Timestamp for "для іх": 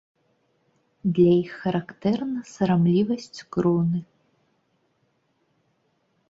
1.17-1.51